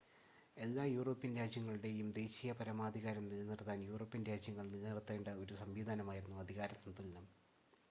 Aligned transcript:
എല്ലാ 0.57 0.83
യൂറോപ്യൻ 0.87 1.31
രാജ്യങ്ങളുടെയും 1.37 2.07
ദേശീയ 2.15 2.53
പരമാധികാരം 2.53 3.27
നിലനിർത്താൻ 3.29 3.85
യൂറോപ്യൻ 3.87 4.25
രാജ്യങ്ങൾ 4.25 4.67
നിലനിർത്തേണ്ട 4.73 5.37
ഒരു 5.43 5.55
സംവിധാനമായിരുന്നു 5.63 6.39
അധികാര 6.39 6.73
സന്തുലനം 6.81 7.27